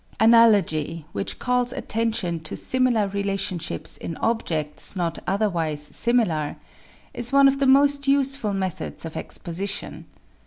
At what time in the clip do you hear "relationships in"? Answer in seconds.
3.09-4.17